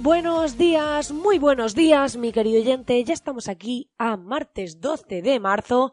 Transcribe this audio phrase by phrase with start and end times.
[0.00, 3.02] Buenos días, muy buenos días, mi querido oyente.
[3.04, 5.92] Ya estamos aquí a martes 12 de marzo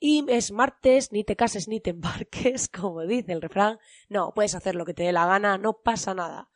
[0.00, 3.78] y es martes, ni te cases ni te embarques, como dice el refrán.
[4.08, 6.48] No, puedes hacer lo que te dé la gana, no pasa nada.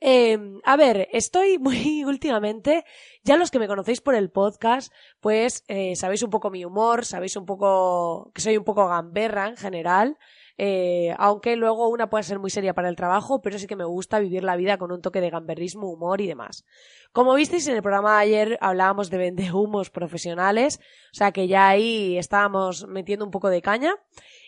[0.00, 2.84] Eh, a ver, estoy muy últimamente,
[3.22, 7.04] ya los que me conocéis por el podcast, pues eh, sabéis un poco mi humor,
[7.04, 10.18] sabéis un poco que soy un poco gamberra en general.
[10.64, 13.84] Eh, aunque luego una puede ser muy seria para el trabajo, pero sí que me
[13.84, 16.64] gusta vivir la vida con un toque de gamberrismo, humor y demás.
[17.10, 20.78] Como visteis en el programa de ayer hablábamos de vendehumos profesionales,
[21.12, 23.96] o sea que ya ahí estábamos metiendo un poco de caña.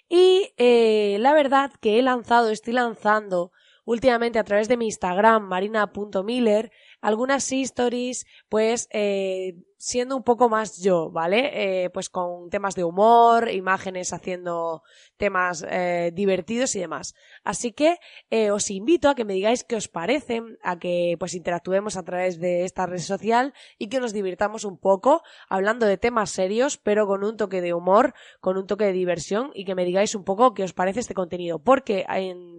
[0.09, 3.51] Y eh, la verdad que he lanzado, estoy lanzando
[3.85, 6.71] últimamente a través de mi Instagram, marina.miller,
[7.01, 11.85] algunas stories, pues, eh, siendo un poco más yo, ¿vale?
[11.85, 14.83] Eh, pues con temas de humor, imágenes haciendo
[15.19, 17.15] temas eh, divertidos y demás.
[17.45, 17.99] Así que
[18.31, 22.03] eh, os invito a que me digáis qué os parecen, a que pues interactuemos a
[22.03, 26.79] través de esta red social y que nos divirtamos un poco hablando de temas serios,
[26.79, 30.15] pero con un toque de humor, con un toque de diversión y que me digáis
[30.15, 31.59] un poco qué os parece este contenido.
[31.59, 32.07] Porque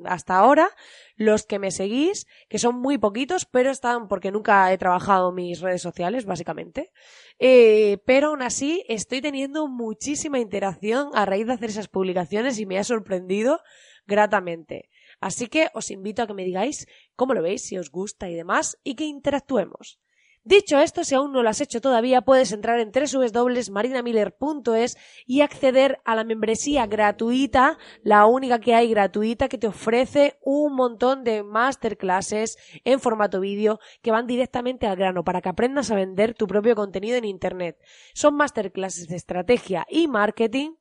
[0.06, 0.70] hasta ahora
[1.16, 5.60] los que me seguís, que son muy poquitos, pero están porque nunca he trabajado mis
[5.60, 6.92] redes sociales, básicamente.
[7.40, 12.66] Eh, pero aún así estoy teniendo muchísima interacción a raíz de hacer esas publicaciones y
[12.66, 13.60] me ha sorprendido
[14.06, 14.90] gratamente.
[15.20, 18.36] Así que os invito a que me digáis cómo lo veis, si os gusta y
[18.36, 20.00] demás, y que interactuemos.
[20.48, 24.96] Dicho esto, si aún no lo has hecho todavía, puedes entrar en www.marinamiller.es
[25.26, 30.76] y acceder a la membresía gratuita, la única que hay gratuita, que te ofrece un
[30.76, 35.96] montón de masterclasses en formato vídeo que van directamente al grano para que aprendas a
[35.96, 37.80] vender tu propio contenido en Internet.
[38.14, 40.74] Son masterclasses de estrategia y marketing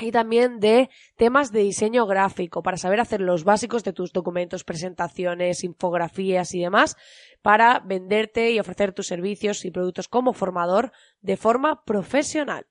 [0.00, 4.64] y también de temas de diseño gráfico para saber hacer los básicos de tus documentos,
[4.64, 6.96] presentaciones, infografías y demás
[7.42, 12.66] para venderte y ofrecer tus servicios y productos como formador de forma profesional.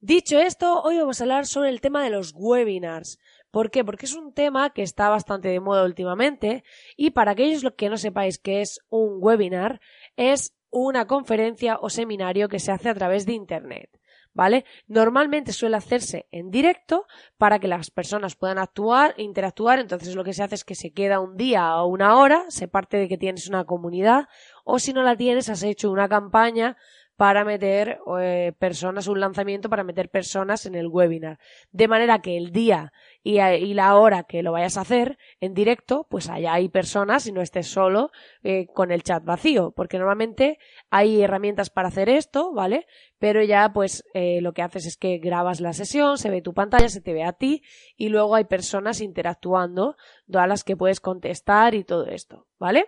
[0.00, 3.18] Dicho esto, hoy vamos a hablar sobre el tema de los webinars.
[3.50, 3.84] ¿Por qué?
[3.84, 6.62] Porque es un tema que está bastante de moda últimamente
[6.96, 9.80] y para aquellos que no sepáis qué es un webinar,
[10.16, 13.97] es una conferencia o seminario que se hace a través de Internet.
[14.38, 14.64] ¿Vale?
[14.86, 17.06] Normalmente suele hacerse en directo
[17.38, 20.92] para que las personas puedan actuar, interactuar, entonces lo que se hace es que se
[20.92, 24.28] queda un día o una hora, se parte de que tienes una comunidad,
[24.64, 26.76] o si no la tienes, has hecho una campaña
[27.16, 31.40] para meter eh, personas, un lanzamiento para meter personas en el webinar.
[31.72, 35.54] De manera que el día y, y, la hora que lo vayas a hacer en
[35.54, 38.10] directo, pues allá hay personas y no estés solo
[38.42, 40.58] eh, con el chat vacío, porque normalmente
[40.90, 42.86] hay herramientas para hacer esto, ¿vale?
[43.18, 46.54] Pero ya pues eh, lo que haces es que grabas la sesión, se ve tu
[46.54, 47.62] pantalla, se te ve a ti
[47.96, 49.96] y luego hay personas interactuando,
[50.32, 52.86] a las que puedes contestar y todo esto, ¿vale?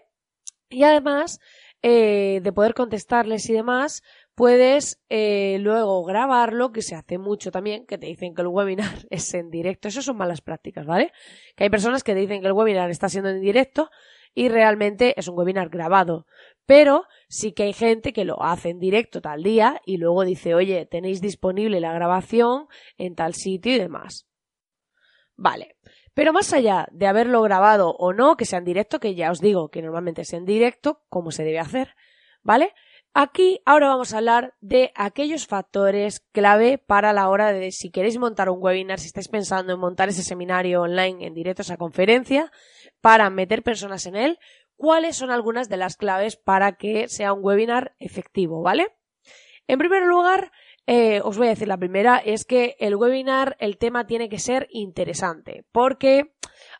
[0.68, 1.40] Y además,
[1.82, 4.02] eh, de poder contestarles y demás,
[4.34, 9.06] puedes eh, luego grabarlo, que se hace mucho también, que te dicen que el webinar
[9.10, 9.88] es en directo.
[9.88, 11.12] Eso son malas prácticas, ¿vale?
[11.56, 13.90] Que hay personas que te dicen que el webinar está siendo en directo
[14.34, 16.26] y realmente es un webinar grabado.
[16.66, 20.54] Pero sí que hay gente que lo hace en directo tal día y luego dice,
[20.54, 22.66] oye, tenéis disponible la grabación
[22.96, 24.26] en tal sitio y demás.
[25.36, 25.76] Vale.
[26.14, 29.40] Pero más allá de haberlo grabado o no, que sea en directo, que ya os
[29.40, 31.94] digo que normalmente es en directo, como se debe hacer,
[32.42, 32.74] ¿vale?
[33.12, 38.18] Aquí ahora vamos a hablar de aquellos factores clave para la hora de si queréis
[38.18, 42.52] montar un webinar, si estáis pensando en montar ese seminario online en directo, esa conferencia,
[43.00, 44.38] para meter personas en él,
[44.76, 48.86] cuáles son algunas de las claves para que sea un webinar efectivo, ¿vale?
[49.66, 50.52] En primer lugar,
[50.86, 54.38] eh, os voy a decir la primera, es que el webinar, el tema tiene que
[54.38, 56.32] ser interesante, porque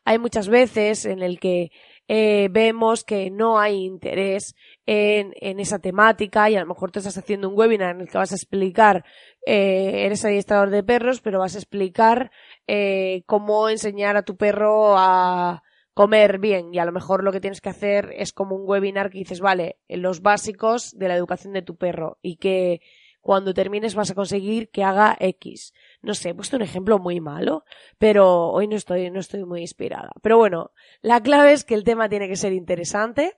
[0.05, 1.73] hay muchas veces en el que
[2.13, 6.99] eh, vemos que no hay interés en, en, esa temática y a lo mejor te
[6.99, 9.05] estás haciendo un webinar en el que vas a explicar,
[9.47, 12.33] eh, eres adiestrador de perros, pero vas a explicar
[12.67, 15.63] eh, cómo enseñar a tu perro a
[15.95, 16.75] comer bien.
[16.75, 19.39] Y a lo mejor lo que tienes que hacer es como un webinar que dices,
[19.39, 22.81] vale, los básicos de la educación de tu perro y que
[23.21, 25.73] cuando termines vas a conseguir que haga X.
[26.03, 27.65] No sé, he puesto un ejemplo muy malo,
[27.99, 30.11] pero hoy no estoy, no estoy muy inspirada.
[30.23, 30.73] Pero bueno,
[31.03, 33.37] la clave es que el tema tiene que ser interesante.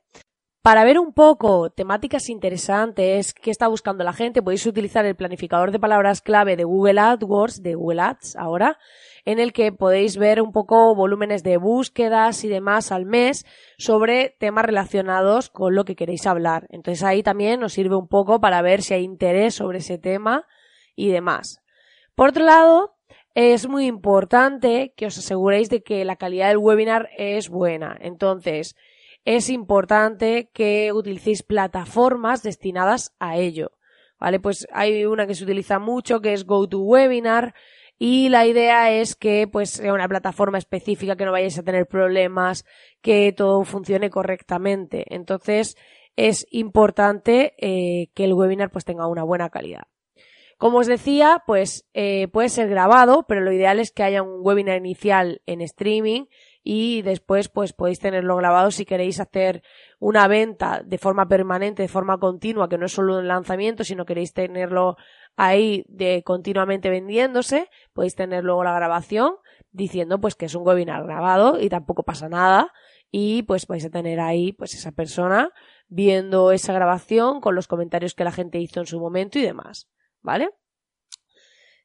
[0.62, 5.72] Para ver un poco temáticas interesantes, qué está buscando la gente, podéis utilizar el planificador
[5.72, 8.78] de palabras clave de Google AdWords, de Google Ads ahora,
[9.24, 13.46] en el que podéis ver un poco volúmenes de búsquedas y demás al mes
[13.78, 16.66] sobre temas relacionados con lo que queréis hablar.
[16.70, 20.46] Entonces ahí también os sirve un poco para ver si hay interés sobre ese tema
[20.96, 21.60] y demás.
[22.14, 22.96] Por otro lado,
[23.34, 27.96] es muy importante que os aseguréis de que la calidad del webinar es buena.
[28.00, 28.76] Entonces,
[29.24, 33.72] es importante que utilicéis plataformas destinadas a ello.
[34.18, 34.38] ¿Vale?
[34.38, 37.54] Pues hay una que se utiliza mucho que es GoToWebinar
[38.04, 41.86] y la idea es que pues sea una plataforma específica que no vayáis a tener
[41.86, 42.64] problemas,
[43.00, 45.04] que todo funcione correctamente.
[45.14, 45.76] Entonces
[46.16, 49.84] es importante eh, que el webinar pues tenga una buena calidad.
[50.58, 54.40] Como os decía, pues eh, puede ser grabado, pero lo ideal es que haya un
[54.44, 56.24] webinar inicial en streaming
[56.64, 59.62] y después pues podéis tenerlo grabado si queréis hacer
[60.00, 64.04] una venta de forma permanente, de forma continua, que no es solo un lanzamiento, sino
[64.04, 64.96] queréis tenerlo
[65.36, 69.34] ahí de continuamente vendiéndose, podéis tener luego la grabación
[69.70, 72.72] diciendo pues que es un webinar grabado y tampoco pasa nada
[73.10, 75.50] y pues vais a tener ahí pues esa persona
[75.88, 79.88] viendo esa grabación con los comentarios que la gente hizo en su momento y demás,
[80.22, 80.50] ¿vale?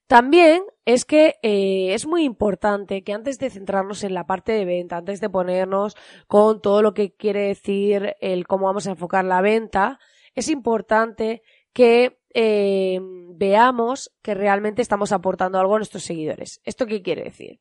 [0.07, 4.63] También es que eh, es muy importante que antes de centrarnos en la parte de
[4.63, 5.97] venta, antes de ponernos
[6.27, 9.99] con todo lo que quiere decir el cómo vamos a enfocar la venta,
[10.33, 16.61] es importante que eh, veamos que realmente estamos aportando algo a nuestros seguidores.
[16.63, 17.59] ¿Esto qué quiere decir?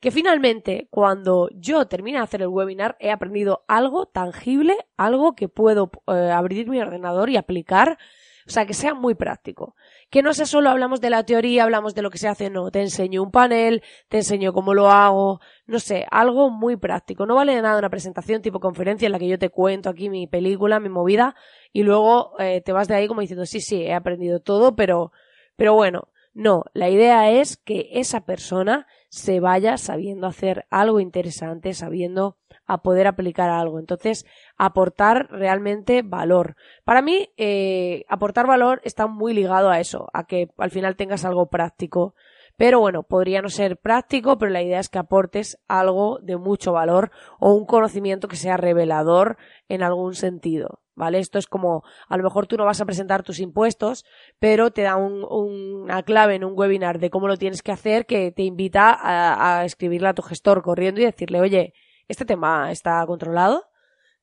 [0.00, 5.48] Que finalmente, cuando yo termine de hacer el webinar, he aprendido algo tangible, algo que
[5.48, 7.98] puedo eh, abrir mi ordenador y aplicar
[8.46, 9.74] o sea, que sea muy práctico.
[10.10, 12.70] Que no sea solo hablamos de la teoría, hablamos de lo que se hace, no.
[12.70, 17.26] Te enseño un panel, te enseño cómo lo hago, no sé, algo muy práctico.
[17.26, 20.10] No vale de nada una presentación tipo conferencia en la que yo te cuento aquí
[20.10, 21.34] mi película, mi movida,
[21.72, 25.12] y luego eh, te vas de ahí como diciendo, sí, sí, he aprendido todo, pero,
[25.56, 26.64] pero bueno, no.
[26.72, 33.06] La idea es que esa persona se vaya sabiendo hacer algo interesante, sabiendo a poder
[33.06, 33.78] aplicar algo.
[33.78, 34.26] Entonces,
[34.56, 36.56] aportar realmente valor.
[36.84, 41.24] Para mí, eh, aportar valor está muy ligado a eso, a que al final tengas
[41.24, 42.14] algo práctico.
[42.56, 46.72] Pero bueno, podría no ser práctico, pero la idea es que aportes algo de mucho
[46.72, 47.10] valor
[47.40, 49.36] o un conocimiento que sea revelador
[49.68, 50.80] en algún sentido.
[50.94, 51.20] ¿Vale?
[51.20, 54.04] Esto es como, a lo mejor tú no vas a presentar tus impuestos,
[54.38, 58.30] pero te da una clave en un webinar de cómo lo tienes que hacer que
[58.30, 61.72] te invita a, a escribirle a tu gestor corriendo y decirle, oye,
[62.08, 63.64] este tema está controlado.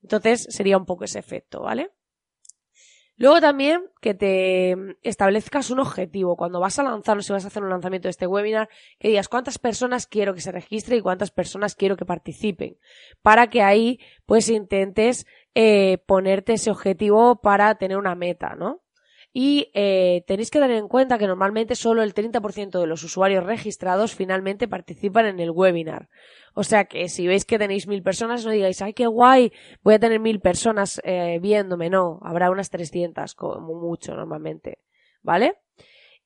[0.02, 1.92] Entonces sería un poco ese efecto, ¿vale?
[3.20, 6.38] Luego también que te establezcas un objetivo.
[6.38, 9.28] Cuando vas a lanzarlo, si vas a hacer un lanzamiento de este webinar, que digas
[9.28, 12.78] cuántas personas quiero que se registren y cuántas personas quiero que participen.
[13.22, 18.84] Para que ahí pues intentes eh, ponerte ese objetivo para tener una meta, ¿no?
[19.32, 23.44] Y eh, tenéis que tener en cuenta que normalmente solo el 30% de los usuarios
[23.44, 26.10] registrados finalmente participan en el webinar.
[26.56, 29.94] O sea que si veis que tenéis mil personas, no digáis, ay, qué guay, voy
[29.94, 31.92] a tener mil personas eh, viéndome.
[31.92, 34.80] No, habrá unas 300 como mucho normalmente.
[35.22, 35.60] ¿Vale?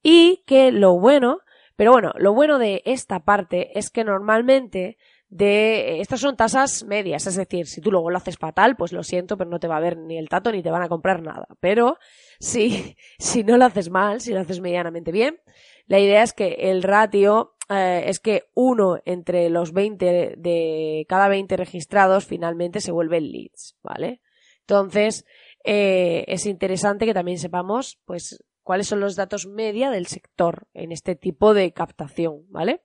[0.01, 1.39] Y que lo bueno,
[1.75, 4.97] pero bueno, lo bueno de esta parte es que normalmente
[5.33, 9.01] de estas son tasas medias, es decir, si tú luego lo haces fatal, pues lo
[9.01, 11.23] siento, pero no te va a ver ni el tato ni te van a comprar
[11.23, 11.47] nada.
[11.59, 11.97] Pero
[12.39, 15.39] si, si no lo haces mal, si lo haces medianamente bien,
[15.87, 21.27] la idea es que el ratio eh, es que uno entre los 20 de cada
[21.29, 24.21] 20 registrados finalmente se vuelven leads, ¿vale?
[24.61, 25.25] Entonces,
[25.63, 30.91] eh, es interesante que también sepamos, pues, cuáles son los datos media del sector en
[30.91, 32.83] este tipo de captación, ¿vale?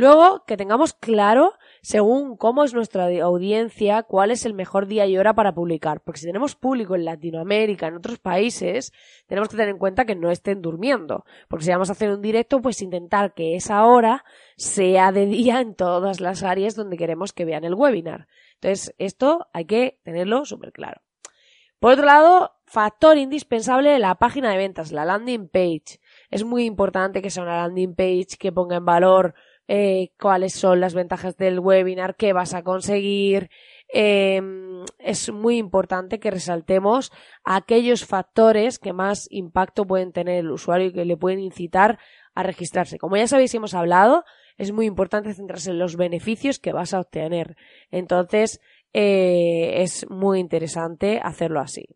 [0.00, 1.52] Luego, que tengamos claro,
[1.82, 6.00] según cómo es nuestra audiencia, cuál es el mejor día y hora para publicar.
[6.00, 8.94] Porque si tenemos público en Latinoamérica, en otros países,
[9.26, 11.26] tenemos que tener en cuenta que no estén durmiendo.
[11.48, 14.24] Porque si vamos a hacer un directo, pues intentar que esa hora
[14.56, 18.26] sea de día en todas las áreas donde queremos que vean el webinar.
[18.54, 21.02] Entonces, esto hay que tenerlo súper claro.
[21.78, 26.00] Por otro lado, factor indispensable la página de ventas, la landing page.
[26.30, 29.34] Es muy importante que sea una landing page que ponga en valor
[29.72, 33.50] eh, cuáles son las ventajas del webinar, qué vas a conseguir,
[33.86, 37.12] em, es muy importante que resaltemos
[37.44, 42.00] aquellos factores que más impacto pueden tener el usuario y que le pueden incitar
[42.34, 42.98] a registrarse.
[42.98, 44.24] Como ya sabéis hemos hablado,
[44.58, 47.56] es muy importante centrarse en los beneficios que vas a obtener.
[47.92, 48.60] Entonces,
[48.92, 51.86] eh, es muy interesante hacerlo así.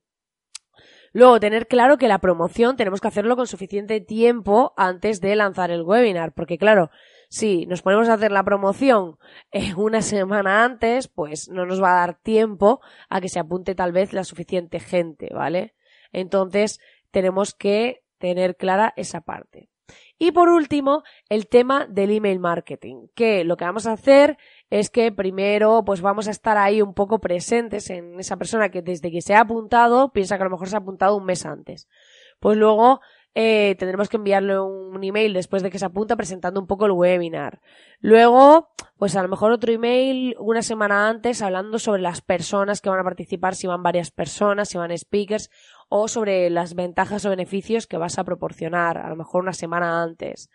[1.12, 5.73] Luego, tener claro que la promoción tenemos que hacerlo con suficiente tiempo antes de lanzar
[5.73, 6.90] el webinar, porque claro,
[7.35, 9.19] si nos ponemos a hacer la promoción
[9.50, 13.75] eh, una semana antes, pues no nos va a dar tiempo a que se apunte
[13.75, 15.75] tal vez la suficiente gente, ¿vale?
[16.12, 16.79] Entonces,
[17.11, 19.69] tenemos que tener clara esa parte.
[20.17, 24.38] Y por último, el tema del email marketing, que lo que vamos a hacer
[24.71, 28.81] es que primero pues vamos a estar ahí un poco presentes en esa persona que
[28.81, 31.45] desde que se ha apuntado piensa que a lo mejor se ha apuntado un mes
[31.45, 31.88] antes.
[32.38, 33.00] Pues luego
[33.35, 36.93] eh, tendremos que enviarle un email después de que se apunta presentando un poco el
[36.93, 37.61] webinar.
[38.00, 42.91] Luego, pues a lo mejor otro email una semana antes hablando sobre las personas que
[42.91, 45.50] van a participar, si van varias personas, si van speakers,
[45.88, 50.03] o sobre las ventajas o beneficios que vas a proporcionar, a lo mejor una semana
[50.03, 50.49] antes.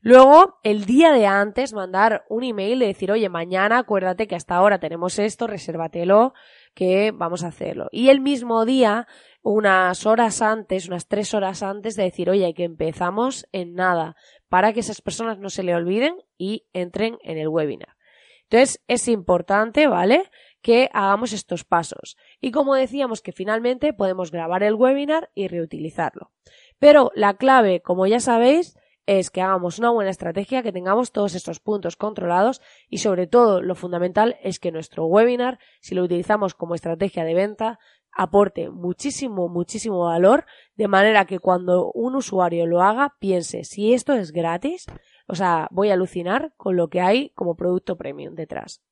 [0.00, 4.54] Luego, el día de antes, mandar un email y decir, oye, mañana acuérdate que hasta
[4.54, 6.34] ahora tenemos esto, resérvatelo,
[6.74, 7.88] que vamos a hacerlo.
[7.90, 9.08] Y el mismo día,
[9.50, 14.14] unas horas antes, unas tres horas antes de decir, oye, que empezamos en nada,
[14.50, 17.96] para que esas personas no se le olviden y entren en el webinar.
[18.42, 20.30] Entonces, es importante, ¿vale?
[20.60, 22.18] Que hagamos estos pasos.
[22.42, 26.30] Y como decíamos que finalmente podemos grabar el webinar y reutilizarlo.
[26.78, 28.76] Pero la clave, como ya sabéis,
[29.06, 33.62] es que hagamos una buena estrategia, que tengamos todos estos puntos controlados y sobre todo
[33.62, 37.78] lo fundamental es que nuestro webinar, si lo utilizamos como estrategia de venta,
[38.18, 40.44] aporte muchísimo, muchísimo valor,
[40.74, 44.86] de manera que cuando un usuario lo haga, piense, si esto es gratis,
[45.28, 48.82] o sea, voy a alucinar con lo que hay como producto premium detrás.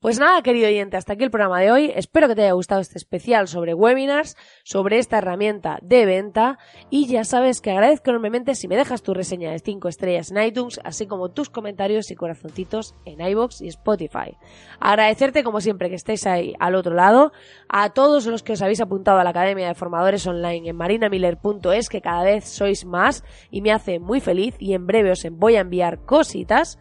[0.00, 1.92] Pues nada, querido oyente, hasta aquí el programa de hoy.
[1.92, 6.56] Espero que te haya gustado este especial sobre webinars, sobre esta herramienta de venta.
[6.88, 10.40] Y ya sabes que agradezco enormemente si me dejas tu reseña de 5 estrellas en
[10.40, 14.36] iTunes, así como tus comentarios y corazoncitos en iBox y Spotify.
[14.78, 17.32] Agradecerte, como siempre, que estéis ahí al otro lado.
[17.68, 21.88] A todos los que os habéis apuntado a la Academia de Formadores Online en marinamiller.es,
[21.88, 24.54] que cada vez sois más y me hace muy feliz.
[24.60, 26.78] Y en breve os voy a enviar cositas.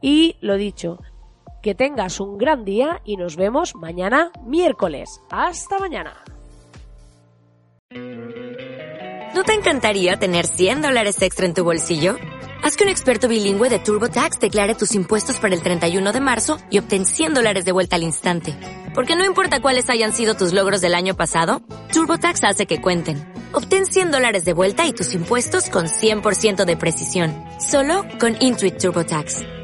[0.00, 0.98] Y lo dicho,
[1.64, 5.22] que tengas un gran día y nos vemos mañana miércoles.
[5.30, 6.12] Hasta mañana.
[9.34, 12.16] ¿No te encantaría tener 100 dólares extra en tu bolsillo?
[12.62, 16.58] Haz que un experto bilingüe de TurboTax declare tus impuestos para el 31 de marzo
[16.70, 18.54] y obtén 100 dólares de vuelta al instante.
[18.94, 23.16] Porque no importa cuáles hayan sido tus logros del año pasado, TurboTax hace que cuenten.
[23.52, 27.34] Obtén 100 dólares de vuelta y tus impuestos con 100% de precisión.
[27.58, 29.63] Solo con Intuit TurboTax.